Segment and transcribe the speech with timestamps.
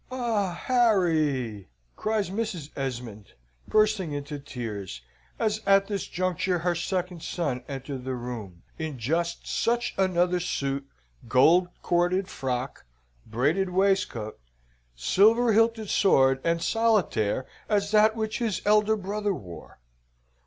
[0.09, 2.71] "Ah, Harry!" cries Mrs.
[2.75, 3.33] Esmond,
[3.67, 5.01] bursting into tears,
[5.37, 10.87] as at this juncture her second son entered the room in just such another suit,
[11.27, 12.83] gold corded frock,
[13.27, 14.39] braided waistcoat,
[14.95, 19.77] silver hilted sword, and solitaire, as that which his elder brother wore.